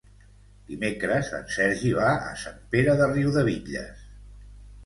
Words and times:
Dimecres 0.71 1.29
en 1.39 1.45
Sergi 1.57 1.91
va 1.99 2.07
a 2.31 2.31
Sant 2.45 2.57
Pere 2.73 2.99
de 3.03 3.09
Riudebitlles. 3.15 4.05